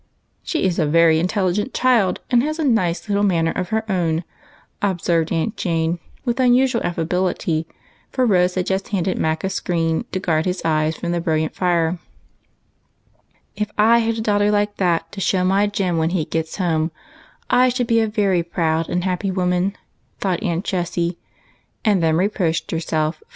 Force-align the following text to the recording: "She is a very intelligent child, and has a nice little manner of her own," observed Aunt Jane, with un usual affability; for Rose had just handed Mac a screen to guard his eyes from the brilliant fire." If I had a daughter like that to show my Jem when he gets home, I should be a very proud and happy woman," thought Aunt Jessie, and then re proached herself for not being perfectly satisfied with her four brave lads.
"She 0.43 0.63
is 0.63 0.79
a 0.79 0.87
very 0.87 1.19
intelligent 1.19 1.75
child, 1.75 2.21
and 2.31 2.41
has 2.41 2.57
a 2.57 2.63
nice 2.63 3.07
little 3.07 3.21
manner 3.23 3.51
of 3.51 3.69
her 3.69 3.83
own," 3.87 4.23
observed 4.81 5.31
Aunt 5.31 5.55
Jane, 5.57 5.99
with 6.25 6.39
un 6.39 6.55
usual 6.55 6.81
affability; 6.83 7.67
for 8.09 8.25
Rose 8.25 8.55
had 8.55 8.65
just 8.65 8.87
handed 8.87 9.19
Mac 9.19 9.43
a 9.43 9.49
screen 9.51 10.05
to 10.11 10.19
guard 10.19 10.45
his 10.47 10.63
eyes 10.65 10.95
from 10.95 11.11
the 11.11 11.21
brilliant 11.21 11.53
fire." 11.53 11.99
If 13.55 13.69
I 13.77 13.99
had 13.99 14.17
a 14.17 14.21
daughter 14.21 14.49
like 14.49 14.77
that 14.77 15.11
to 15.11 15.21
show 15.21 15.43
my 15.45 15.67
Jem 15.67 15.97
when 15.99 16.09
he 16.09 16.25
gets 16.25 16.55
home, 16.57 16.89
I 17.51 17.69
should 17.69 17.85
be 17.85 17.99
a 18.01 18.07
very 18.07 18.41
proud 18.41 18.89
and 18.89 19.03
happy 19.03 19.29
woman," 19.29 19.75
thought 20.19 20.41
Aunt 20.41 20.65
Jessie, 20.65 21.19
and 21.85 22.01
then 22.01 22.15
re 22.15 22.27
proached 22.27 22.71
herself 22.71 22.71
for 22.71 22.71
not 22.71 22.71
being 22.71 22.71
perfectly 22.71 22.71
satisfied 22.71 22.73
with 22.73 22.83
her 22.89 22.89
four 22.89 23.09
brave 23.11 23.17
lads. 23.17 23.23